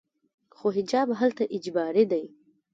خو 0.57 0.67
حجاب 0.77 1.07
هلته 1.19 1.43
اجباري 1.55 2.03
دی. 2.11 2.23